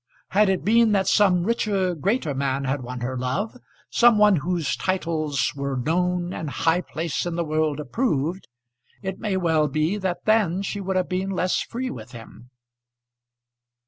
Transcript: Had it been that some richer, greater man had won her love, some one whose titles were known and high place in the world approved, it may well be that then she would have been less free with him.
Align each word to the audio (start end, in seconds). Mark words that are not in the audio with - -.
Had 0.29 0.49
it 0.49 0.65
been 0.65 0.93
that 0.93 1.05
some 1.07 1.43
richer, 1.43 1.93
greater 1.93 2.33
man 2.33 2.63
had 2.63 2.81
won 2.81 3.01
her 3.01 3.15
love, 3.15 3.55
some 3.91 4.17
one 4.17 4.37
whose 4.37 4.75
titles 4.75 5.53
were 5.55 5.77
known 5.77 6.33
and 6.33 6.49
high 6.49 6.81
place 6.81 7.23
in 7.27 7.35
the 7.35 7.43
world 7.45 7.79
approved, 7.79 8.47
it 9.03 9.19
may 9.19 9.37
well 9.37 9.67
be 9.67 9.97
that 9.97 10.25
then 10.25 10.63
she 10.63 10.81
would 10.81 10.95
have 10.95 11.07
been 11.07 11.29
less 11.29 11.61
free 11.61 11.91
with 11.91 12.13
him. 12.13 12.49